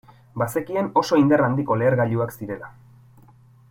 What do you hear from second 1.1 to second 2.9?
indar handiko lehergailuak zirela.